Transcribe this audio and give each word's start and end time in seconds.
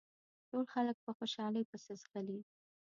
ټول 0.49 0.65
خلک 0.73 0.97
په 1.05 1.11
خوشحالۍ 1.17 1.63
پسې 1.69 1.93
ځغلي. 2.01 2.39